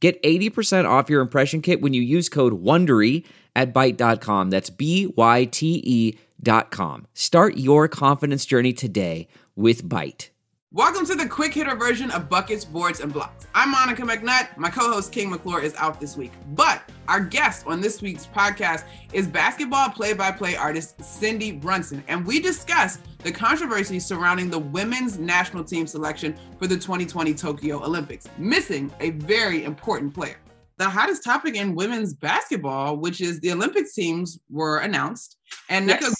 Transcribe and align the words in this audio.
Get 0.00 0.22
80% 0.22 0.88
off 0.88 1.10
your 1.10 1.20
impression 1.20 1.60
kit 1.60 1.80
when 1.80 1.92
you 1.92 2.02
use 2.02 2.28
code 2.28 2.62
WONDERY 2.62 3.24
at 3.56 3.74
Byte.com. 3.74 4.50
That's 4.50 4.70
B-Y-T-E 4.70 6.18
dot 6.40 6.70
com. 6.70 7.06
Start 7.14 7.56
your 7.56 7.88
confidence 7.88 8.46
journey 8.46 8.72
today 8.72 9.26
with 9.56 9.82
Byte. 9.82 10.28
Welcome 10.70 11.06
to 11.06 11.14
the 11.14 11.26
quick 11.26 11.54
hitter 11.54 11.74
version 11.74 12.10
of 12.10 12.28
Buckets, 12.28 12.64
Boards, 12.64 13.00
and 13.00 13.12
Blocks. 13.12 13.46
I'm 13.54 13.72
Monica 13.72 14.02
McNutt. 14.02 14.56
My 14.56 14.68
co-host 14.68 15.10
King 15.10 15.30
McClure 15.30 15.60
is 15.60 15.74
out 15.76 15.98
this 15.98 16.16
week. 16.16 16.30
But 16.48 16.87
our 17.08 17.20
guest 17.20 17.66
on 17.66 17.80
this 17.80 18.02
week's 18.02 18.26
podcast 18.26 18.84
is 19.12 19.26
basketball 19.26 19.88
play-by-play 19.88 20.56
artist 20.56 21.02
Cindy 21.02 21.50
Brunson. 21.50 22.04
And 22.06 22.24
we 22.24 22.38
discuss 22.38 22.98
the 23.24 23.32
controversy 23.32 23.98
surrounding 23.98 24.50
the 24.50 24.58
women's 24.58 25.18
national 25.18 25.64
team 25.64 25.86
selection 25.86 26.36
for 26.58 26.66
the 26.66 26.76
2020 26.76 27.34
Tokyo 27.34 27.82
Olympics, 27.82 28.28
missing 28.36 28.92
a 29.00 29.10
very 29.10 29.64
important 29.64 30.14
player. 30.14 30.36
The 30.76 30.88
hottest 30.88 31.24
topic 31.24 31.56
in 31.56 31.74
women's 31.74 32.14
basketball, 32.14 32.98
which 32.98 33.20
is 33.20 33.40
the 33.40 33.50
Olympics 33.50 33.94
teams, 33.94 34.38
were 34.48 34.78
announced, 34.78 35.38
and 35.68 35.88
yes. 35.88 36.14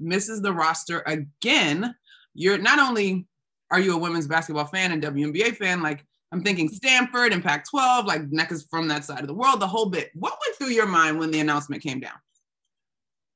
Misses 0.00 0.40
the 0.40 0.52
roster 0.52 1.02
again. 1.06 1.94
You're 2.34 2.58
not 2.58 2.78
only 2.78 3.26
are 3.70 3.80
you 3.80 3.94
a 3.94 3.98
women's 3.98 4.26
basketball 4.26 4.66
fan 4.66 4.92
and 4.92 5.02
WNBA 5.02 5.56
fan? 5.56 5.82
Like 5.82 6.04
I'm 6.30 6.42
thinking 6.42 6.68
Stanford 6.68 7.32
and 7.32 7.42
Pac-12, 7.42 8.04
like 8.06 8.22
Nneka's 8.28 8.66
from 8.70 8.88
that 8.88 9.04
side 9.04 9.20
of 9.20 9.26
the 9.26 9.34
world, 9.34 9.60
the 9.60 9.66
whole 9.66 9.86
bit. 9.86 10.10
What 10.14 10.38
went 10.44 10.56
through 10.56 10.74
your 10.74 10.86
mind 10.86 11.18
when 11.18 11.30
the 11.30 11.40
announcement 11.40 11.82
came 11.82 12.00
down? 12.00 12.16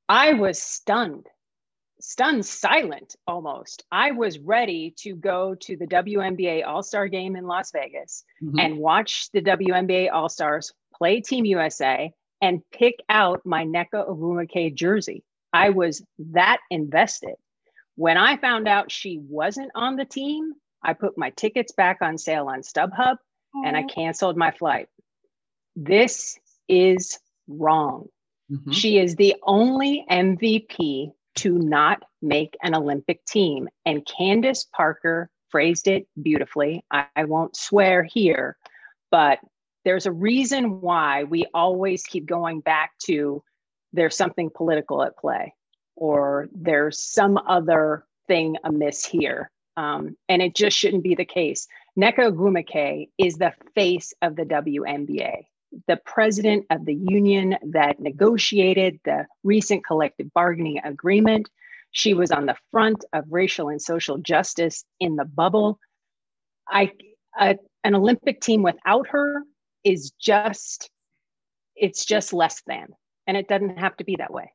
I 0.08 0.34
was 0.34 0.60
stunned, 0.60 1.26
stunned 2.00 2.44
silent 2.44 3.16
almost. 3.26 3.84
I 3.90 4.10
was 4.10 4.38
ready 4.38 4.94
to 4.98 5.14
go 5.14 5.54
to 5.54 5.76
the 5.76 5.86
WNBA 5.86 6.66
All-Star 6.66 7.08
game 7.08 7.34
in 7.34 7.46
Las 7.46 7.70
Vegas 7.72 8.24
mm-hmm. 8.42 8.58
and 8.58 8.78
watch 8.78 9.30
the 9.32 9.40
WNBA 9.40 10.12
All-Stars 10.12 10.72
play 10.94 11.22
Team 11.22 11.46
USA 11.46 12.12
and 12.42 12.60
pick 12.72 12.96
out 13.08 13.40
my 13.46 13.64
Nneka 13.64 14.06
Ogwumike 14.06 14.74
jersey. 14.74 15.24
I 15.54 15.70
was 15.70 16.02
that 16.18 16.58
invested. 16.70 17.36
When 17.94 18.16
I 18.16 18.36
found 18.36 18.68
out 18.68 18.90
she 18.90 19.18
wasn't 19.18 19.70
on 19.74 19.96
the 19.96 20.04
team, 20.04 20.52
I 20.84 20.92
put 20.94 21.18
my 21.18 21.30
tickets 21.30 21.72
back 21.72 21.98
on 22.00 22.18
sale 22.18 22.48
on 22.48 22.62
StubHub 22.62 23.16
and 23.54 23.76
I 23.76 23.82
canceled 23.84 24.36
my 24.36 24.50
flight. 24.50 24.88
This 25.76 26.38
is 26.68 27.18
wrong. 27.48 28.08
Mm-hmm. 28.50 28.72
She 28.72 28.98
is 28.98 29.16
the 29.16 29.36
only 29.44 30.04
MVP 30.10 31.12
to 31.36 31.58
not 31.58 32.02
make 32.20 32.56
an 32.62 32.74
Olympic 32.74 33.24
team. 33.24 33.68
And 33.86 34.06
Candace 34.06 34.66
Parker 34.74 35.30
phrased 35.50 35.88
it 35.88 36.06
beautifully. 36.20 36.84
I, 36.90 37.06
I 37.16 37.24
won't 37.24 37.56
swear 37.56 38.02
here, 38.02 38.56
but 39.10 39.38
there's 39.84 40.06
a 40.06 40.12
reason 40.12 40.80
why 40.80 41.24
we 41.24 41.46
always 41.54 42.04
keep 42.04 42.26
going 42.26 42.60
back 42.60 42.92
to 43.06 43.42
there's 43.92 44.16
something 44.16 44.50
political 44.54 45.02
at 45.02 45.18
play 45.18 45.54
or 45.96 46.48
there's 46.54 47.02
some 47.02 47.38
other 47.46 48.06
thing 48.26 48.56
amiss 48.64 49.04
here. 49.04 49.50
Um, 49.76 50.16
and 50.28 50.42
it 50.42 50.54
just 50.54 50.76
shouldn't 50.76 51.02
be 51.02 51.14
the 51.14 51.24
case. 51.24 51.66
Nneka 51.98 52.32
Ogwumike 52.32 53.08
is 53.18 53.36
the 53.36 53.52
face 53.74 54.12
of 54.22 54.36
the 54.36 54.44
WNBA, 54.44 55.44
the 55.86 56.00
president 56.04 56.66
of 56.70 56.84
the 56.84 56.94
union 56.94 57.56
that 57.70 58.00
negotiated 58.00 59.00
the 59.04 59.26
recent 59.44 59.86
collective 59.86 60.32
bargaining 60.34 60.78
agreement. 60.84 61.48
She 61.90 62.14
was 62.14 62.30
on 62.30 62.46
the 62.46 62.56
front 62.70 63.04
of 63.12 63.24
racial 63.30 63.68
and 63.68 63.80
social 63.80 64.18
justice 64.18 64.84
in 65.00 65.16
the 65.16 65.24
bubble. 65.24 65.78
I, 66.68 66.92
a, 67.38 67.56
an 67.84 67.94
Olympic 67.94 68.40
team 68.40 68.62
without 68.62 69.08
her 69.08 69.42
is 69.84 70.12
just, 70.20 70.90
it's 71.74 72.04
just 72.04 72.32
less 72.32 72.62
than. 72.66 72.88
And 73.26 73.36
it 73.36 73.48
doesn't 73.48 73.78
have 73.78 73.96
to 73.98 74.04
be 74.04 74.16
that 74.16 74.32
way 74.32 74.52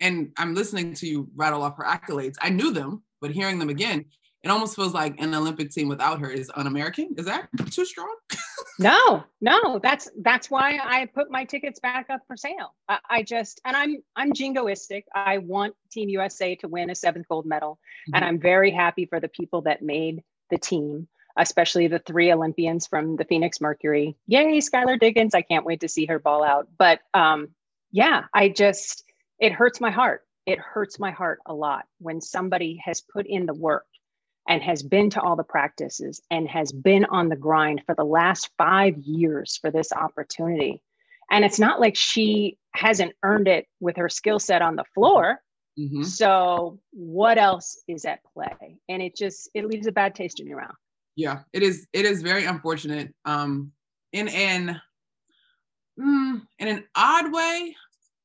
and 0.00 0.32
I'm 0.36 0.54
listening 0.54 0.94
to 0.94 1.06
you 1.06 1.28
rattle 1.34 1.62
off 1.62 1.76
her 1.76 1.84
accolades. 1.84 2.36
I 2.40 2.50
knew 2.50 2.72
them, 2.72 3.02
but 3.20 3.30
hearing 3.30 3.58
them 3.58 3.68
again, 3.68 4.06
it 4.42 4.50
almost 4.50 4.76
feels 4.76 4.94
like 4.94 5.20
an 5.20 5.34
Olympic 5.34 5.70
team 5.70 5.88
without 5.88 6.20
her 6.20 6.30
is 6.30 6.50
un-American. 6.54 7.14
Is 7.18 7.26
that 7.26 7.48
too 7.70 7.84
strong? 7.84 8.14
no, 8.78 9.24
no. 9.40 9.80
That's 9.82 10.08
that's 10.22 10.48
why 10.48 10.78
I 10.80 11.06
put 11.06 11.30
my 11.30 11.44
tickets 11.44 11.80
back 11.80 12.06
up 12.08 12.20
for 12.28 12.36
sale. 12.36 12.74
I, 12.88 12.98
I, 13.10 13.22
just 13.24 13.60
and 13.64 13.76
I'm 13.76 13.96
I'm 14.14 14.32
jingoistic. 14.32 15.04
I 15.12 15.38
want 15.38 15.74
Team 15.90 16.08
USA 16.10 16.54
to 16.56 16.68
win 16.68 16.88
a 16.88 16.94
seventh 16.94 17.26
gold 17.28 17.46
medal, 17.46 17.72
mm-hmm. 17.72 18.14
and 18.14 18.24
I'm 18.24 18.40
very 18.40 18.70
happy 18.70 19.06
for 19.06 19.18
the 19.18 19.28
people 19.28 19.62
that 19.62 19.82
made 19.82 20.22
the 20.50 20.58
team, 20.58 21.08
especially 21.36 21.88
the 21.88 21.98
three 21.98 22.32
Olympians 22.32 22.86
from 22.86 23.16
the 23.16 23.24
Phoenix 23.24 23.60
Mercury. 23.60 24.16
Yay, 24.28 24.58
Skylar 24.58 25.00
Diggins! 25.00 25.34
I 25.34 25.42
can't 25.42 25.66
wait 25.66 25.80
to 25.80 25.88
see 25.88 26.06
her 26.06 26.20
ball 26.20 26.44
out. 26.44 26.68
But 26.78 27.00
um, 27.12 27.48
yeah, 27.90 28.24
I 28.32 28.50
just 28.50 29.02
it 29.40 29.50
hurts 29.50 29.80
my 29.80 29.90
heart. 29.90 30.22
It 30.46 30.60
hurts 30.60 31.00
my 31.00 31.10
heart 31.10 31.40
a 31.44 31.52
lot 31.52 31.86
when 31.98 32.20
somebody 32.20 32.80
has 32.84 33.00
put 33.00 33.26
in 33.26 33.44
the 33.44 33.52
work 33.52 33.84
and 34.48 34.62
has 34.62 34.82
been 34.82 35.10
to 35.10 35.20
all 35.20 35.36
the 35.36 35.44
practices 35.44 36.22
and 36.30 36.48
has 36.48 36.72
been 36.72 37.04
on 37.04 37.28
the 37.28 37.36
grind 37.36 37.82
for 37.84 37.94
the 37.94 38.04
last 38.04 38.48
five 38.56 38.96
years 38.96 39.58
for 39.60 39.70
this 39.70 39.92
opportunity. 39.92 40.82
And 41.30 41.44
it's 41.44 41.58
not 41.58 41.78
like 41.78 41.94
she 41.94 42.56
hasn't 42.74 43.12
earned 43.22 43.46
it 43.46 43.66
with 43.78 43.98
her 43.98 44.08
skill 44.08 44.38
set 44.38 44.62
on 44.62 44.76
the 44.76 44.84
floor. 44.94 45.40
Mm-hmm. 45.78 46.02
So 46.02 46.80
what 46.92 47.36
else 47.36 47.82
is 47.86 48.06
at 48.06 48.20
play? 48.32 48.78
And 48.88 49.02
it 49.02 49.14
just 49.14 49.50
it 49.54 49.66
leaves 49.66 49.86
a 49.86 49.92
bad 49.92 50.14
taste 50.14 50.40
in 50.40 50.46
your 50.46 50.60
mouth. 50.60 50.74
Yeah, 51.14 51.40
it 51.52 51.62
is. 51.62 51.86
It 51.92 52.06
is 52.06 52.22
very 52.22 52.46
unfortunate. 52.46 53.14
Um, 53.26 53.72
in 54.12 54.28
an 54.28 54.80
mm, 56.00 56.40
in 56.58 56.68
an 56.68 56.84
odd 56.96 57.32
way, 57.32 57.76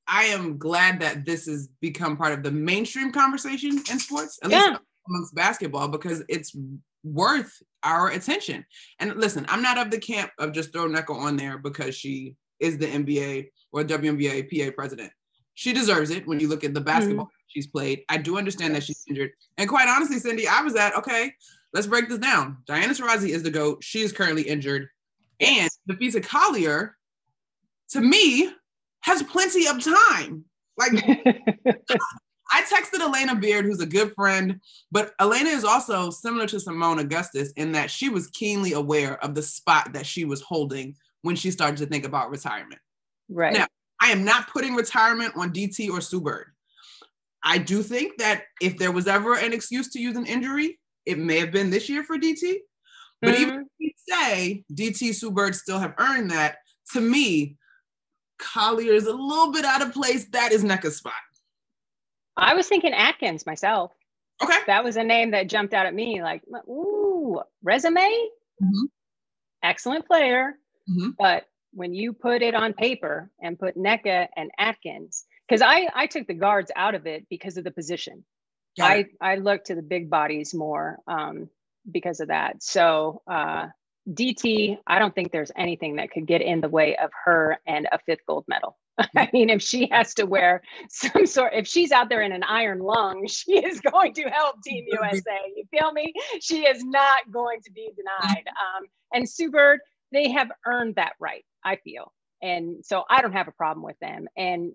I 0.08 0.26
am 0.26 0.58
glad 0.58 1.02
that 1.02 1.26
this 1.26 1.48
has 1.48 1.68
become 1.82 2.16
part 2.16 2.34
of 2.34 2.44
the 2.44 2.52
mainstream 2.52 3.12
conversation 3.12 3.72
in 3.92 4.00
sports, 4.00 4.40
at 4.42 4.50
yeah. 4.50 4.70
least 4.70 4.82
amongst 5.08 5.36
basketball, 5.36 5.88
because 5.88 6.24
it's 6.30 6.56
worth 7.04 7.62
our 7.84 8.10
attention. 8.10 8.66
And 9.00 9.16
listen, 9.16 9.46
I'm 9.50 9.62
not 9.62 9.78
of 9.78 9.92
the 9.92 10.00
camp 10.00 10.32
of 10.40 10.54
just 10.54 10.72
throw 10.72 10.88
Nneka 10.88 11.16
on 11.16 11.38
there 11.38 11.58
because 11.58 11.96
she 11.96 12.36
is 12.60 12.78
the 12.78 12.88
NBA 12.88 13.50
or 13.72 13.84
WNBA 13.84 14.50
PA 14.50 14.72
president. 14.76 15.12
She 15.56 15.74
deserves 15.74 16.10
it 16.10 16.28
when 16.28 16.40
you 16.40 16.48
look 16.48 16.64
at 16.64 16.74
the 16.74 16.82
basketball 16.82 17.26
mm-hmm. 17.26 17.46
she's 17.48 17.68
played. 17.68 18.04
I 18.10 18.18
do 18.18 18.38
understand 18.38 18.74
that 18.76 18.84
she's 18.84 19.04
injured. 19.08 19.32
And 19.58 19.70
quite 19.70 19.88
honestly, 19.88 20.18
Cindy, 20.18 20.48
I 20.48 20.62
was 20.62 20.76
at, 20.76 20.96
okay, 20.98 21.34
let's 21.74 21.88
break 21.88 22.10
this 22.10 22.18
down. 22.18 22.58
Diana 22.66 22.94
Taurasi 22.94 23.30
is 23.30 23.44
the 23.44 23.52
GOAT. 23.52 23.84
She 23.84 24.02
is 24.02 24.12
currently 24.12 24.44
injured. 24.44 24.88
And 25.40 25.70
Napheesa 25.90 26.26
Collier, 26.26 26.96
to 27.90 28.02
me, 28.02 28.50
has 29.02 29.22
plenty 29.24 29.68
of 29.68 29.84
time. 29.84 30.46
Like 30.78 30.94
I 32.54 32.62
texted 32.62 33.00
Alana 33.00 33.42
Beard, 33.42 33.66
who's 33.66 33.82
a 33.82 33.86
good 33.86 34.14
friend, 34.14 34.62
but 34.92 35.14
Elena 35.20 35.50
is 35.50 35.64
also 35.64 36.12
similar 36.12 36.46
to 36.46 36.58
Seimone 36.58 37.00
Augustus 37.00 37.52
in 37.54 37.72
that 37.72 37.90
she 37.90 38.10
was 38.10 38.28
keenly 38.28 38.74
aware 38.74 39.22
of 39.24 39.34
the 39.34 39.42
spot 39.42 39.94
that 39.94 40.06
she 40.06 40.24
was 40.24 40.40
holding 40.42 40.96
when 41.24 41.36
she 41.36 41.50
started 41.50 41.78
to 41.78 41.88
think 41.88 42.06
about 42.06 42.30
retirement. 42.30 42.80
Right. 43.28 43.54
Now, 43.54 43.66
I 44.00 44.12
am 44.12 44.24
not 44.24 44.50
putting 44.50 44.76
retirement 44.76 45.34
on 45.36 45.52
DT 45.52 45.90
or 45.90 46.00
Sue 46.00 46.22
Bird. 46.22 46.46
I 47.44 47.58
do 47.58 47.82
think 47.82 48.20
that 48.20 48.44
if 48.62 48.78
there 48.78 48.92
was 48.92 49.08
ever 49.08 49.36
an 49.36 49.52
excuse 49.52 49.90
to 49.94 50.00
use 50.00 50.16
an 50.16 50.28
injury, 50.28 50.80
it 51.08 51.18
may 51.18 51.40
have 51.40 51.52
been 51.52 51.72
this 51.72 51.90
year 51.90 52.04
for 52.04 52.20
DT. 52.20 52.58
But 53.20 53.34
mm-hmm. 53.34 53.42
even 53.42 53.62
if 53.62 53.68
you 53.80 53.92
say 54.08 54.64
DT 54.72 55.16
Sue 55.16 55.32
Bird 55.32 55.56
still 55.56 55.80
have 55.80 55.96
earned 55.98 56.30
that, 56.30 56.58
to 56.92 57.02
me, 57.02 57.58
Collier 58.38 58.94
is 58.94 59.08
a 59.08 59.12
little 59.12 59.52
bit 59.52 59.66
out 59.66 59.82
of 59.82 59.92
place. 59.92 60.26
That 60.34 60.52
is 60.52 60.64
Nneka's 60.64 60.98
spot. 60.98 61.14
I 62.38 62.56
was 62.56 62.68
thinking 62.68 62.94
Atkins 62.94 63.46
myself. 63.46 63.92
Okay. 64.42 64.58
That 64.68 64.84
was 64.84 64.98
a 64.98 65.04
name 65.04 65.32
that 65.32 65.50
jumped 65.50 65.74
out 65.74 65.86
at 65.86 65.94
me 65.94 66.22
like, 66.22 66.42
ooh, 66.68 67.42
resume? 67.62 68.02
Mm-hmm. 68.62 68.86
Excellent 69.64 70.06
player. 70.06 70.56
Mm-hmm. 70.90 71.12
But 71.18 71.46
when 71.72 71.94
you 71.94 72.14
put 72.14 72.42
it 72.42 72.56
on 72.56 72.74
paper 72.74 73.32
and 73.42 73.58
put 73.58 73.78
Nneka 73.78 74.28
and 74.36 74.52
Atkins, 74.58 75.26
because 75.48 75.62
I, 75.62 75.88
I 75.94 76.08
took 76.08 76.28
the 76.28 76.34
guards 76.34 76.72
out 76.76 76.96
of 76.96 77.06
it 77.06 77.28
because 77.30 77.58
of 77.58 77.64
the 77.64 77.72
position. 77.72 78.24
I, 78.80 79.06
I 79.22 79.36
look 79.36 79.66
to 79.66 79.76
the 79.76 79.82
big 79.84 80.10
bodies 80.10 80.54
more 80.54 80.98
um, 81.08 81.50
because 81.90 82.20
of 82.20 82.30
that. 82.30 82.64
So 82.64 83.22
uh, 83.28 83.68
DT, 84.10 84.78
I 84.86 85.00
don't 85.00 85.16
think 85.16 85.32
there's 85.32 85.52
anything 85.56 85.96
that 85.96 86.12
could 86.12 86.28
get 86.28 86.42
in 86.42 86.62
the 86.62 86.70
way 86.70 86.96
of 86.98 87.10
her 87.26 87.58
and 87.66 87.88
a 87.92 88.00
fifth 88.06 88.26
gold 88.28 88.46
medal. 88.48 88.78
I 89.18 89.30
mean, 89.34 89.50
if 89.50 89.62
she 89.62 89.88
has 89.92 90.14
to 90.16 90.26
wear 90.26 90.62
some 90.90 91.26
sort, 91.26 91.54
if 91.54 91.68
she's 91.68 91.92
out 91.92 92.10
there 92.10 92.22
in 92.22 92.32
an 92.32 92.44
iron 92.44 92.80
lung, 92.80 93.26
she 93.28 93.54
is 93.64 93.80
going 93.80 94.14
to 94.16 94.24
help 94.24 94.62
Team 94.62 94.86
USA. 94.88 95.40
You 95.56 95.64
feel 95.72 95.92
me? 95.94 96.14
She 96.42 96.66
is 96.66 96.84
not 96.84 97.32
going 97.32 97.62
to 97.62 97.72
be 97.72 97.90
denied. 97.96 98.44
Um, 98.48 98.86
and 99.14 99.28
Sue 99.28 99.50
Bird, 99.50 99.80
they 100.12 100.30
have 100.32 100.52
earned 100.66 100.96
that 100.96 101.14
right, 101.20 101.46
I 101.64 101.78
feel. 101.78 102.12
And 102.42 102.86
so 102.86 103.04
I 103.10 103.22
don't 103.22 103.32
have 103.32 103.48
a 103.48 103.54
problem 103.54 103.86
with 103.86 103.98
them. 104.00 104.28
And 104.36 104.74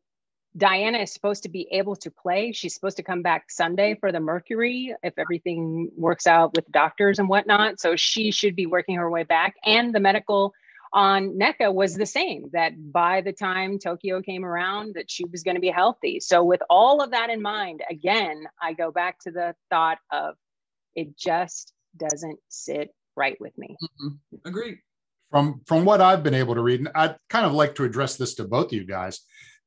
Diana 0.58 0.98
is 0.98 1.12
supposed 1.12 1.44
to 1.44 1.48
be 1.48 1.68
able 1.70 1.96
to 1.96 2.10
play. 2.10 2.52
She's 2.52 2.74
supposed 2.74 2.96
to 2.96 3.02
come 3.02 3.22
back 3.22 3.50
Sunday 3.50 3.94
for 3.94 4.12
the 4.12 4.20
Mercury 4.20 4.94
if 5.02 5.14
everything 5.16 5.90
works 5.96 6.26
out 6.26 6.54
with 6.54 6.70
doctors 6.72 7.18
and 7.18 7.28
whatnot. 7.28 7.80
So 7.80 7.96
she 7.96 8.30
should 8.32 8.56
be 8.56 8.66
working 8.66 8.96
her 8.96 9.08
way 9.08 9.22
back. 9.22 9.54
And 9.64 9.94
the 9.94 10.00
medical 10.00 10.52
on 10.92 11.38
Nneka 11.38 11.72
was 11.72 11.94
the 11.94 12.06
same 12.06 12.50
that 12.52 12.92
by 12.92 13.20
the 13.20 13.32
time 13.32 13.78
Tokyo 13.78 14.20
came 14.20 14.44
around 14.44 14.94
that 14.94 15.10
she 15.10 15.24
was 15.26 15.42
going 15.42 15.54
to 15.54 15.60
be 15.60 15.70
healthy. 15.70 16.18
So 16.18 16.42
with 16.42 16.62
all 16.68 17.02
of 17.02 17.12
that 17.12 17.30
in 17.30 17.40
mind, 17.40 17.82
again, 17.88 18.44
I 18.60 18.72
go 18.72 18.90
back 18.90 19.20
to 19.20 19.30
the 19.30 19.54
thought 19.70 19.98
of 20.10 20.34
it 20.94 21.16
just 21.16 21.72
doesn't 21.96 22.38
sit 22.48 22.90
right 23.16 23.36
with 23.40 23.56
me. 23.56 23.76
Mm-hmm. 24.02 24.72
From 25.30 25.60
from 25.66 25.84
what 25.84 26.00
I've 26.00 26.22
been 26.22 26.34
able 26.34 26.54
to 26.54 26.62
read, 26.62 26.80
and 26.80 26.88
I'd 26.94 27.16
kind 27.28 27.44
of 27.44 27.52
like 27.52 27.74
to 27.74 27.84
address 27.84 28.16
this 28.16 28.34
to 28.36 28.44
both 28.44 28.66
of 28.66 28.72
you 28.72 28.86
guys. 28.86 29.20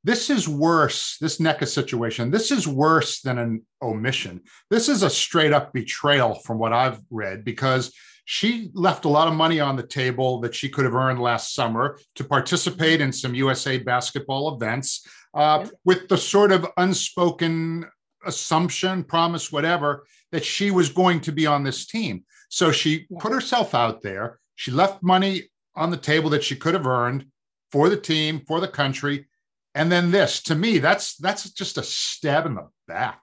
This 0.04 0.30
is 0.30 0.50
worse, 0.50 1.18
this 1.22 1.38
Nneka 1.38 1.68
situation. 1.68 2.32
This 2.32 2.50
is 2.50 2.68
worse 2.68 3.22
than 3.22 3.38
an 3.38 3.66
omission. 3.82 4.42
This 4.70 4.90
is 4.90 5.04
a 5.04 5.10
straight 5.10 5.54
up 5.54 5.74
betrayal 5.74 6.36
from 6.36 6.58
what 6.58 6.74
I've 6.74 7.00
read 7.12 7.46
because 7.46 7.94
she 8.26 8.72
left 8.74 9.06
a 9.06 9.10
lot 9.10 9.28
of 9.28 9.34
money 9.34 9.60
on 9.60 9.76
the 9.76 9.86
table 9.86 10.40
that 10.42 10.56
she 10.56 10.70
could 10.70 10.86
have 10.86 10.96
earned 10.96 11.20
last 11.20 11.54
summer 11.54 12.00
to 12.16 12.24
participate 12.24 13.02
in 13.02 13.12
some 13.12 13.36
USA 13.36 13.78
basketball 13.78 14.56
events 14.56 15.06
uh, 15.34 15.68
with 15.86 16.08
the 16.08 16.18
sort 16.18 16.52
of 16.52 16.68
unspoken 16.78 17.86
assumption, 18.26 19.04
promise, 19.04 19.52
whatever, 19.52 20.06
that 20.32 20.46
she 20.46 20.72
was 20.72 20.90
going 20.90 21.20
to 21.22 21.32
be 21.32 21.46
on 21.46 21.64
this 21.64 21.86
team. 21.86 22.24
So 22.50 22.72
she 22.72 23.08
put 23.20 23.34
herself 23.34 23.76
out 23.76 24.02
there. 24.02 24.40
She 24.56 24.72
left 24.72 25.04
money 25.04 25.50
on 25.76 25.90
the 25.90 25.98
table 25.98 26.30
that 26.32 26.44
she 26.44 26.56
could 26.56 26.74
have 26.74 26.88
earned 26.88 27.26
for 27.72 27.90
the 27.90 27.98
team, 27.98 28.42
for 28.48 28.60
the 28.60 28.68
country. 28.68 29.28
And 29.74 29.92
then 29.92 30.12
this, 30.12 30.42
to 30.44 30.56
me, 30.56 30.80
that's 30.80 31.16
that's 31.18 31.50
just 31.52 31.78
a 31.78 31.84
stab 31.84 32.46
in 32.46 32.56
the 32.56 32.68
back. 32.88 33.22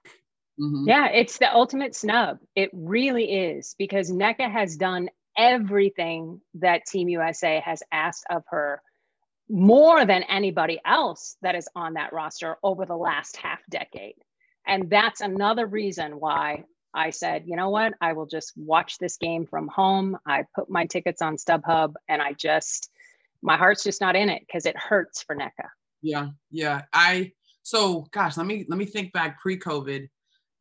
Mm-hmm. 0.59 0.87
Yeah, 0.87 1.07
it's 1.07 1.37
the 1.37 1.53
ultimate 1.53 1.95
snub. 1.95 2.39
It 2.55 2.69
really 2.73 3.31
is 3.31 3.75
because 3.77 4.11
Nneka 4.11 4.51
has 4.51 4.75
done 4.75 5.09
everything 5.37 6.41
that 6.55 6.85
Team 6.85 7.07
USA 7.07 7.61
has 7.63 7.81
asked 7.91 8.25
of 8.29 8.43
her 8.49 8.81
more 9.49 10.05
than 10.05 10.23
anybody 10.23 10.79
else 10.85 11.37
that 11.41 11.55
is 11.55 11.67
on 11.75 11.93
that 11.93 12.13
roster 12.13 12.57
over 12.61 12.85
the 12.85 12.95
last 12.95 13.37
half 13.37 13.59
decade. 13.69 14.15
And 14.67 14.89
that's 14.89 15.21
another 15.21 15.65
reason 15.65 16.19
why 16.19 16.65
I 16.93 17.11
said, 17.11 17.43
you 17.47 17.55
know 17.55 17.69
what? 17.69 17.93
I 18.01 18.13
will 18.13 18.25
just 18.25 18.53
watch 18.55 18.97
this 18.97 19.17
game 19.17 19.45
from 19.45 19.67
home. 19.67 20.17
I 20.25 20.45
put 20.55 20.69
my 20.69 20.85
tickets 20.85 21.21
on 21.21 21.37
StubHub 21.37 21.93
and 22.07 22.21
I 22.21 22.33
just, 22.33 22.91
my 23.41 23.57
heart's 23.57 23.83
just 23.83 24.01
not 24.01 24.15
in 24.15 24.29
it 24.29 24.43
because 24.45 24.65
it 24.65 24.77
hurts 24.77 25.23
for 25.23 25.35
Nneka. 25.35 25.69
Yeah. 26.01 26.29
Yeah. 26.51 26.83
I, 26.93 27.33
so 27.63 28.07
gosh, 28.11 28.37
let 28.37 28.45
me, 28.45 28.65
let 28.67 28.77
me 28.77 28.85
think 28.85 29.13
back 29.13 29.39
pre 29.39 29.59
COVID 29.59 30.07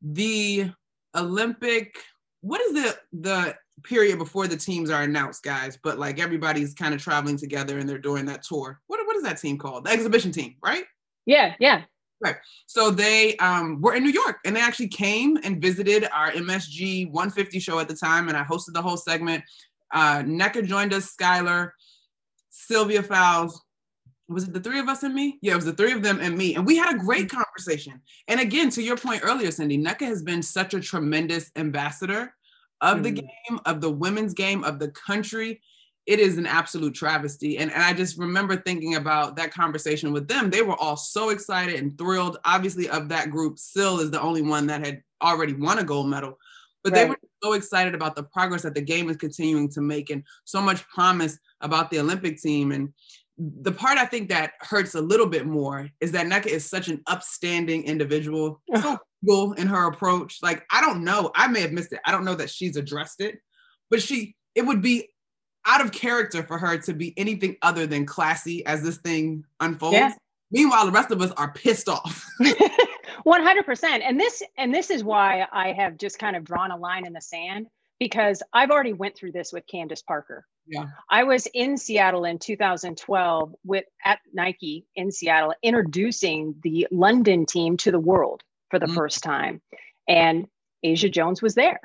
the 0.03 0.71
Olympic, 1.15 1.97
what 2.41 2.61
is 2.61 2.73
the 2.75 2.99
the 3.13 3.57
period 3.85 4.19
before 4.19 4.47
the 4.47 4.57
teams 4.57 4.91
are 4.91 5.03
announced, 5.03 5.43
guys? 5.43 5.79
But 5.83 5.99
like 5.99 6.21
everybody's 6.21 6.75
kind 6.75 6.95
of 6.95 7.03
traveling 7.03 7.37
together 7.37 7.79
and 7.79 7.89
they're 7.89 7.99
doing 7.99 8.27
that 8.27 8.43
tour. 8.43 8.81
What 8.87 9.05
what 9.07 9.17
is 9.17 9.23
that 9.23 9.41
team 9.41 9.59
called? 9.59 9.85
The 9.85 9.91
exhibition 9.91 10.33
team, 10.33 10.57
right? 10.63 10.85
Yeah, 11.27 11.55
yeah. 11.59 11.83
Right. 12.21 12.37
So 12.67 12.91
they 12.91 13.37
um, 13.37 13.81
were 13.81 13.95
in 13.95 14.03
New 14.03 14.11
York 14.11 14.39
and 14.45 14.57
they 14.57 14.61
actually 14.61 14.89
came 14.89 15.39
and 15.45 15.63
visited 15.63 16.09
our 16.13 16.33
MSG 16.33 17.11
150 17.13 17.61
show 17.61 17.79
at 17.79 17.89
the 17.89 17.95
time, 17.95 18.29
and 18.29 18.37
I 18.37 18.43
hosted 18.43 18.73
the 18.73 18.83
whole 18.83 18.97
segment. 18.97 19.45
Uh, 19.93 20.19
Nneka 20.19 20.67
joined 20.67 20.93
us, 20.93 21.15
Skylar, 21.15 21.71
Sylvia 22.51 23.03
Fowles, 23.03 23.63
was 24.29 24.45
it 24.45 24.53
the 24.53 24.61
three 24.61 24.79
of 24.79 24.89
us 24.89 25.03
and 25.03 25.15
me? 25.15 25.39
Yeah, 25.41 25.53
it 25.53 25.57
was 25.57 25.65
the 25.65 25.73
three 25.73 25.93
of 25.93 26.03
them 26.03 26.21
and 26.21 26.37
me. 26.37 26.55
And 26.55 26.67
we 26.67 26.77
had 26.77 26.95
a 26.95 26.99
great 26.99 27.29
mm-hmm. 27.29 27.39
conversation. 27.39 28.01
And 28.29 28.41
again, 28.41 28.71
to 28.71 28.83
your 28.83 28.97
point 28.97 29.23
earlier, 29.25 29.51
Cindy, 29.51 29.79
Nneka 29.79 30.03
has 30.03 30.23
been 30.23 30.43
such 30.43 30.75
a 30.75 30.81
tremendous 30.81 31.51
ambassador 31.57 32.35
of 32.81 33.03
the 33.03 33.11
game, 33.11 33.61
of 33.65 33.81
the 33.81 33.91
women's 33.91 34.35
game, 34.35 34.63
of 34.65 34.79
the 34.79 34.89
country. 34.89 35.61
It 36.07 36.21
is 36.21 36.39
an 36.39 36.47
absolute 36.47 36.95
travesty. 36.95 37.59
And, 37.59 37.73
and 37.73 37.83
I 37.83 37.93
just 37.93 38.19
remember 38.19 38.57
thinking 38.57 38.95
about 38.95 39.37
that 39.37 39.53
conversation 39.53 40.13
with 40.13 40.29
them. 40.29 40.51
They 40.51 40.63
were 40.63 40.77
all 40.77 40.97
so 40.97 41.31
excited 41.31 41.75
and 41.77 41.97
thrilled. 41.99 42.39
Obviously, 42.45 42.89
of 42.89 43.09
that 43.09 43.31
group, 43.31 43.59
Syl 43.59 44.01
is 44.01 44.11
the 44.11 44.21
only 44.21 44.43
one 44.43 44.67
that 44.69 44.85
had 44.85 45.03
already 45.23 45.55
won 45.55 45.79
a 45.79 45.85
gold 45.85 46.09
medal. 46.09 46.39
But 46.85 46.93
right. 46.93 47.03
they 47.03 47.09
were 47.09 47.19
so 47.43 47.55
excited 47.55 47.95
about 47.95 48.15
the 48.15 48.23
progress 48.23 48.63
that 48.63 48.75
the 48.75 48.81
game 48.81 49.11
is 49.11 49.17
continuing 49.17 49.69
to 49.71 49.81
make 49.81 50.11
and 50.11 50.23
so 50.45 50.61
much 50.61 50.87
promise 50.89 51.39
about 51.61 51.91
the 51.91 51.99
Olympic 51.99 52.41
team. 52.41 52.73
And 52.73 52.93
the 53.39 53.73
part 53.73 53.99
I 53.99 54.05
think 54.05 54.29
that 54.31 54.53
hurts 54.61 54.95
a 54.95 55.01
little 55.01 55.27
bit 55.27 55.47
more 55.47 55.89
is 56.01 56.11
that 56.13 56.27
Nneka 56.27 56.47
is 56.47 56.69
such 56.69 56.89
an 56.89 57.03
upstanding 57.07 57.85
individual, 57.85 58.61
so 58.75 58.99
cool 59.27 59.53
in 59.53 59.69
her 59.69 59.87
approach. 59.87 60.39
Like, 60.43 60.65
I 60.73 60.81
don't 60.81 61.05
know, 61.05 61.31
I 61.35 61.47
may 61.47 61.61
have 61.61 61.73
missed 61.73 61.93
it. 61.93 62.01
I 62.05 62.11
don't 62.11 62.25
know 62.25 62.35
that 62.35 62.51
she's 62.51 62.77
addressed 62.77 63.21
it, 63.21 63.39
but 63.91 64.03
she, 64.03 64.35
it 64.55 64.63
would 64.63 64.83
be 64.83 65.09
out 65.67 65.81
of 65.81 65.93
character 65.93 66.43
for 66.43 66.59
her 66.59 66.79
to 66.79 66.95
be 66.95 67.15
anything 67.17 67.57
other 67.63 67.87
than 67.87 68.07
classy 68.07 68.67
as 68.67 68.83
this 68.83 68.97
thing 68.99 69.45
unfolds. 69.61 69.95
Yeah. 69.95 70.15
Meanwhile, 70.51 70.87
the 70.87 70.93
rest 70.93 71.11
of 71.11 71.21
us 71.21 71.31
are 71.33 71.53
pissed 71.53 71.89
off. 71.89 72.25
100%. 73.27 73.85
And 73.85 74.19
this, 74.19 74.43
and 74.57 74.75
this 74.75 74.91
is 74.91 75.05
why 75.05 75.47
I 75.53 75.73
have 75.73 75.99
just 75.99 76.19
kind 76.19 76.35
of 76.35 76.45
drawn 76.45 76.71
a 76.71 76.77
line 76.77 77.07
in 77.07 77.13
the 77.13 77.21
sand 77.21 77.67
because 78.01 78.43
I've 78.53 78.71
already 78.71 78.95
went 78.95 79.17
through 79.17 79.33
this 79.33 79.53
with 79.53 79.67
Candace 79.67 80.03
Parker. 80.03 80.47
Yeah. 80.69 80.87
I 81.11 81.25
was 81.25 81.49
in 81.55 81.79
Seattle 81.79 82.25
in 82.25 82.39
2012 82.39 83.55
with 83.65 83.85
at 84.05 84.21
Nike 84.33 84.87
in 84.95 85.11
Seattle 85.11 85.55
introducing 85.63 86.55
the 86.63 86.87
London 86.91 87.47
team 87.47 87.77
to 87.79 87.91
the 87.91 87.99
world 87.99 88.43
for 88.71 88.79
the 88.79 88.87
mm-hmm. 88.87 88.95
first 88.95 89.23
time. 89.23 89.63
And 90.07 90.47
Asjha 90.85 91.13
Jones 91.13 91.41
was 91.41 91.55
there. 91.55 91.81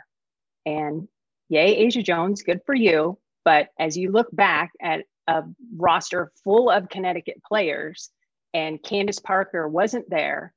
And 0.65 1.07
yay, 1.49 1.85
Asjha 1.85 2.03
Jones, 2.03 2.43
good 2.43 2.61
for 2.65 2.75
you. 2.75 3.17
But 3.45 3.69
as 3.79 3.97
you 3.97 4.11
look 4.11 4.27
back 4.33 4.71
at 4.81 5.05
a 5.27 5.43
roster 5.75 6.31
full 6.43 6.69
of 6.69 6.89
Connecticut 6.89 7.41
players 7.47 8.09
and 8.53 8.81
Candace 8.83 9.19
Parker 9.19 9.67
wasn't 9.67 10.09
there, 10.09 10.53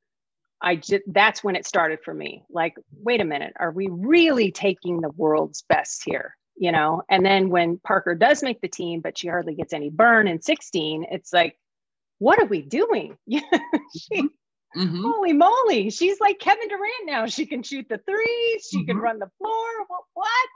I 0.60 0.76
just 0.76 1.02
that's 1.06 1.44
when 1.44 1.56
it 1.56 1.66
started 1.66 2.00
for 2.04 2.14
me. 2.14 2.44
Like, 2.48 2.76
wait 2.92 3.20
a 3.20 3.24
minute, 3.24 3.52
are 3.58 3.70
we 3.70 3.88
really 3.90 4.50
taking 4.50 5.00
the 5.00 5.10
world's 5.10 5.62
best 5.68 6.02
here? 6.04 6.36
You 6.58 6.72
know, 6.72 7.02
and 7.10 7.24
then 7.24 7.50
when 7.50 7.78
Parker 7.78 8.14
does 8.14 8.42
make 8.42 8.60
the 8.60 8.68
team, 8.68 9.00
but 9.00 9.18
she 9.18 9.28
hardly 9.28 9.54
gets 9.54 9.74
any 9.74 9.90
burn 9.90 10.26
in 10.26 10.40
16, 10.40 11.06
it's 11.10 11.32
like, 11.32 11.58
what 12.18 12.40
are 12.40 12.46
we 12.46 12.62
doing? 12.62 13.18
she, 13.28 14.22
mm-hmm. 14.22 15.02
Holy 15.02 15.34
moly, 15.34 15.90
she's 15.90 16.18
like 16.18 16.38
Kevin 16.38 16.68
Durant 16.68 17.04
now. 17.04 17.26
She 17.26 17.44
can 17.44 17.62
shoot 17.62 17.86
the 17.90 17.98
threes, 17.98 18.68
she 18.70 18.78
mm-hmm. 18.78 18.86
can 18.86 18.96
run 18.96 19.18
the 19.18 19.30
floor. 19.36 19.68
What, 19.88 20.04
what? 20.14 20.48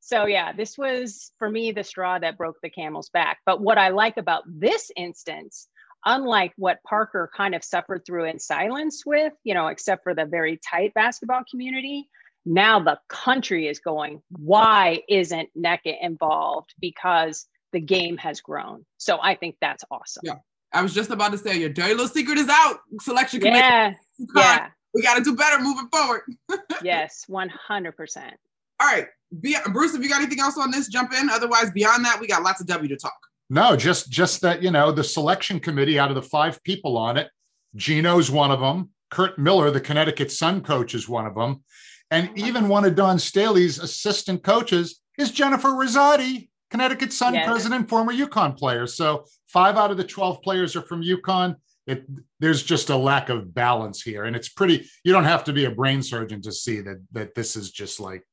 So, 0.00 0.26
yeah, 0.26 0.52
this 0.52 0.76
was 0.76 1.30
for 1.38 1.48
me 1.48 1.70
the 1.70 1.84
straw 1.84 2.18
that 2.18 2.38
broke 2.38 2.56
the 2.60 2.70
camel's 2.70 3.10
back. 3.10 3.38
But 3.46 3.60
what 3.60 3.78
I 3.78 3.90
like 3.90 4.16
about 4.16 4.42
this 4.46 4.90
instance 4.96 5.68
unlike 6.06 6.52
what 6.56 6.82
Parker 6.84 7.28
kind 7.36 7.54
of 7.54 7.64
suffered 7.64 8.04
through 8.06 8.24
in 8.24 8.38
silence 8.38 9.02
with, 9.04 9.32
you 9.44 9.52
know, 9.52 9.66
except 9.66 10.04
for 10.04 10.14
the 10.14 10.24
very 10.24 10.58
tight 10.58 10.94
basketball 10.94 11.42
community, 11.50 12.08
now 12.46 12.80
the 12.80 12.98
country 13.08 13.66
is 13.66 13.80
going, 13.80 14.22
why 14.30 15.02
isn't 15.08 15.50
Nneka 15.58 15.96
involved? 16.00 16.72
Because 16.80 17.46
the 17.72 17.80
game 17.80 18.16
has 18.18 18.40
grown. 18.40 18.86
So 18.96 19.18
I 19.20 19.34
think 19.34 19.56
that's 19.60 19.84
awesome. 19.90 20.22
Yeah. 20.24 20.36
I 20.72 20.82
was 20.82 20.94
just 20.94 21.10
about 21.10 21.32
to 21.32 21.38
say 21.38 21.58
your 21.58 21.68
dirty 21.68 21.92
little 21.92 22.08
secret 22.08 22.38
is 22.38 22.48
out, 22.48 22.78
selection 23.00 23.40
committee. 23.40 23.58
Yeah. 23.58 23.94
yeah. 24.34 24.68
We 24.94 25.02
got 25.02 25.16
to 25.16 25.22
do 25.22 25.36
better 25.36 25.62
moving 25.62 25.88
forward. 25.88 26.22
yes, 26.82 27.26
100%. 27.28 28.32
All 28.80 28.86
right. 28.86 29.06
Be- 29.40 29.56
Bruce, 29.72 29.94
if 29.94 30.02
you 30.02 30.08
got 30.08 30.22
anything 30.22 30.40
else 30.40 30.56
on 30.56 30.70
this, 30.70 30.88
jump 30.88 31.12
in. 31.12 31.28
Otherwise, 31.28 31.70
beyond 31.72 32.04
that, 32.04 32.20
we 32.20 32.26
got 32.26 32.42
lots 32.42 32.60
of 32.60 32.66
W 32.68 32.88
to 32.88 32.96
talk. 32.96 33.18
No, 33.48 33.76
just 33.76 34.10
just 34.10 34.40
that 34.40 34.60
you 34.62 34.72
know 34.72 34.90
the 34.90 35.04
selection 35.04 35.60
committee 35.60 35.98
out 35.98 36.10
of 36.10 36.16
the 36.16 36.22
five 36.22 36.62
people 36.64 36.96
on 36.96 37.16
it, 37.16 37.28
Gino's 37.76 38.30
one 38.30 38.50
of 38.50 38.60
them. 38.60 38.90
Curt 39.10 39.38
Miller, 39.38 39.70
the 39.70 39.80
Connecticut 39.80 40.32
Sun 40.32 40.62
coach, 40.62 40.94
is 40.94 41.08
one 41.08 41.26
of 41.26 41.36
them, 41.36 41.62
and 42.10 42.30
oh, 42.30 42.32
even 42.36 42.68
one 42.68 42.84
of 42.84 42.94
Dawn 42.94 43.18
Staley's 43.18 43.78
assistant 43.78 44.42
coaches 44.42 45.00
is 45.18 45.30
Jennifer 45.30 45.68
Rizzotti, 45.68 46.48
Connecticut 46.70 47.12
Sun 47.12 47.34
yeah. 47.34 47.46
president, 47.46 47.88
former 47.88 48.12
UConn 48.12 48.56
player. 48.56 48.86
So 48.86 49.24
five 49.48 49.76
out 49.76 49.90
of 49.90 49.96
the 49.96 50.04
twelve 50.04 50.42
players 50.42 50.76
are 50.76 50.82
from 50.82 51.02
UConn. 51.02 51.56
It, 51.86 52.04
there's 52.40 52.62
just 52.62 52.90
a 52.90 52.96
lack 52.96 53.28
of 53.28 53.54
balance 53.54 54.02
here, 54.02 54.24
and 54.24 54.34
it's 54.34 54.48
pretty. 54.48 54.88
You 55.04 55.12
don't 55.12 55.24
have 55.24 55.44
to 55.44 55.52
be 55.52 55.64
a 55.64 55.70
brain 55.70 56.02
surgeon 56.02 56.42
to 56.42 56.52
see 56.52 56.80
that 56.80 57.02
that 57.12 57.34
this 57.34 57.56
is 57.56 57.70
just 57.70 58.00
like 58.00 58.26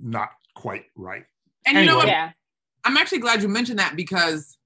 not 0.00 0.30
quite 0.54 0.84
right. 0.94 1.24
And 1.66 1.76
anyway. 1.76 1.82
you 1.82 1.90
know 1.90 1.98
what? 1.98 2.08
Yeah. 2.08 2.30
I'm 2.84 2.96
actually 2.96 3.18
glad 3.18 3.42
you 3.42 3.48
mentioned 3.48 3.78
that 3.80 3.96
because, 3.96 4.56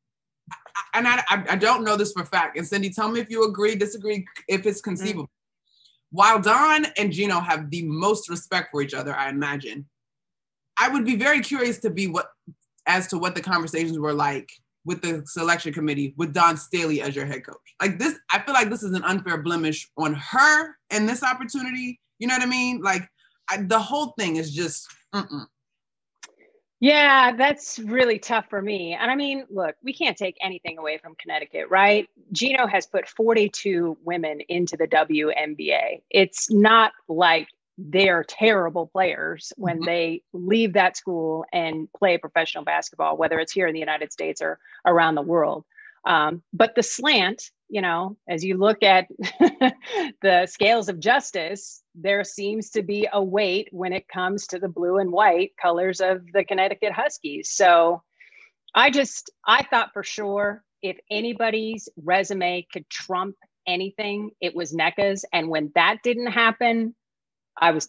and 0.94 1.08
I, 1.08 1.22
I 1.28 1.56
don't 1.56 1.82
know 1.82 1.96
this 1.96 2.12
for 2.12 2.24
fact. 2.24 2.56
And 2.56 2.66
Cindy, 2.66 2.90
tell 2.90 3.08
me 3.08 3.20
if 3.20 3.30
you 3.30 3.48
agree, 3.48 3.74
disagree, 3.74 4.24
if 4.48 4.66
it's 4.66 4.80
conceivable. 4.80 5.30
While 6.12 6.40
Dawn 6.40 6.86
and 6.98 7.10
Gino 7.10 7.40
have 7.40 7.70
the 7.70 7.82
most 7.84 8.28
respect 8.28 8.68
for 8.70 8.82
each 8.82 8.92
other, 8.92 9.14
I 9.14 9.30
imagine, 9.30 9.86
I 10.78 10.88
would 10.90 11.06
be 11.06 11.16
very 11.16 11.40
curious 11.40 11.78
to 11.80 11.90
be 11.90 12.06
what 12.06 12.28
as 12.86 13.08
to 13.08 13.18
what 13.18 13.34
the 13.34 13.40
conversations 13.40 13.98
were 13.98 14.12
like 14.12 14.50
with 14.84 15.00
the 15.00 15.22
selection 15.26 15.72
committee 15.72 16.12
with 16.16 16.34
Dawn 16.34 16.56
Staley 16.56 17.00
as 17.00 17.16
your 17.16 17.24
head 17.24 17.46
coach. 17.46 17.56
Like 17.80 17.98
this, 17.98 18.18
I 18.30 18.40
feel 18.40 18.54
like 18.54 18.68
this 18.68 18.82
is 18.82 18.92
an 18.92 19.04
unfair 19.04 19.38
blemish 19.38 19.88
on 19.96 20.14
her 20.14 20.76
and 20.90 21.08
this 21.08 21.22
opportunity. 21.22 21.98
You 22.18 22.26
know 22.26 22.34
what 22.34 22.42
I 22.42 22.46
mean? 22.46 22.82
Like 22.82 23.08
I, 23.48 23.62
the 23.62 23.78
whole 23.78 24.14
thing 24.18 24.36
is 24.36 24.54
just. 24.54 24.86
Mm-mm. 25.14 25.46
Yeah, 26.82 27.36
that's 27.36 27.78
really 27.78 28.18
tough 28.18 28.46
for 28.50 28.60
me. 28.60 28.94
And 28.94 29.08
I 29.08 29.14
mean, 29.14 29.44
look, 29.48 29.76
we 29.84 29.92
can't 29.92 30.16
take 30.16 30.36
anything 30.40 30.78
away 30.78 30.98
from 30.98 31.14
Connecticut, 31.14 31.70
right? 31.70 32.10
Gino 32.32 32.66
has 32.66 32.88
put 32.88 33.08
42 33.08 33.98
women 34.02 34.40
into 34.48 34.76
the 34.76 34.88
WNBA. 34.88 36.02
It's 36.10 36.50
not 36.50 36.90
like 37.06 37.46
they're 37.78 38.24
terrible 38.24 38.88
players 38.88 39.52
when 39.56 39.76
mm-hmm. 39.76 39.84
they 39.84 40.22
leave 40.32 40.72
that 40.72 40.96
school 40.96 41.44
and 41.52 41.88
play 41.96 42.18
professional 42.18 42.64
basketball, 42.64 43.16
whether 43.16 43.38
it's 43.38 43.52
here 43.52 43.68
in 43.68 43.74
the 43.74 43.78
United 43.78 44.12
States 44.12 44.42
or 44.42 44.58
around 44.84 45.14
the 45.14 45.22
world. 45.22 45.64
Um, 46.04 46.42
but 46.52 46.74
the 46.74 46.82
slant, 46.82 47.52
you 47.72 47.80
know, 47.80 48.18
as 48.28 48.44
you 48.44 48.58
look 48.58 48.82
at 48.82 49.06
the 50.20 50.46
scales 50.46 50.90
of 50.90 51.00
justice, 51.00 51.82
there 51.94 52.22
seems 52.22 52.68
to 52.68 52.82
be 52.82 53.08
a 53.10 53.24
weight 53.24 53.68
when 53.72 53.94
it 53.94 54.06
comes 54.08 54.46
to 54.48 54.58
the 54.58 54.68
blue 54.68 54.98
and 54.98 55.10
white 55.10 55.52
colors 55.60 56.02
of 56.02 56.20
the 56.34 56.44
Connecticut 56.44 56.92
Huskies. 56.92 57.48
So 57.50 58.02
I 58.74 58.90
just, 58.90 59.30
I 59.46 59.62
thought 59.62 59.94
for 59.94 60.02
sure 60.02 60.62
if 60.82 60.98
anybody's 61.10 61.88
resume 61.96 62.66
could 62.70 62.86
trump 62.90 63.36
anything, 63.66 64.32
it 64.42 64.54
was 64.54 64.74
Nneka's. 64.74 65.24
And 65.32 65.48
when 65.48 65.72
that 65.74 66.00
didn't 66.04 66.30
happen, 66.30 66.94
I 67.58 67.70
was 67.70 67.88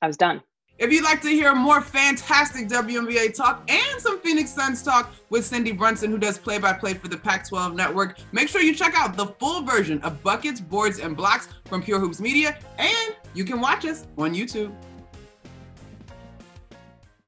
I 0.00 0.06
was 0.06 0.16
done. 0.16 0.42
If 0.78 0.92
you'd 0.92 1.04
like 1.04 1.22
to 1.22 1.28
hear 1.28 1.54
more 1.54 1.80
fantastic 1.80 2.68
WNBA 2.68 3.34
talk 3.34 3.62
and 3.70 3.98
some 3.98 4.20
Phoenix 4.20 4.50
Suns 4.50 4.82
talk 4.82 5.10
with 5.30 5.46
Cindy 5.46 5.72
Brunson, 5.72 6.10
who 6.10 6.18
does 6.18 6.36
play 6.36 6.58
by 6.58 6.74
play 6.74 6.92
for 6.92 7.08
the 7.08 7.16
Pac 7.16 7.48
12 7.48 7.74
network, 7.74 8.18
make 8.32 8.48
sure 8.50 8.60
you 8.60 8.74
check 8.74 8.94
out 8.94 9.16
the 9.16 9.26
full 9.26 9.62
version 9.62 10.02
of 10.02 10.22
Buckets, 10.22 10.60
Boards, 10.60 10.98
and 10.98 11.16
Blocks 11.16 11.48
from 11.64 11.82
Pure 11.82 12.00
Hoops 12.00 12.20
Media, 12.20 12.58
and 12.76 13.16
you 13.32 13.42
can 13.42 13.58
watch 13.58 13.86
us 13.86 14.06
on 14.18 14.34
YouTube. 14.34 14.70